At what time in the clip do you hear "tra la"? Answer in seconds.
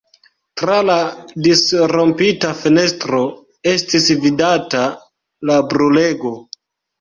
0.59-0.93